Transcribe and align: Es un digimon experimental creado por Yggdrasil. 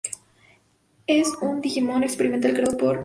Es 1.05 1.27
un 1.43 1.61
digimon 1.61 2.03
experimental 2.03 2.53
creado 2.55 2.75
por 2.75 2.79
Yggdrasil. 2.93 2.99